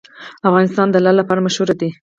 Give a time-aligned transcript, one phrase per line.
[0.49, 1.89] افغانستان د لعل لپاره مشهور دی.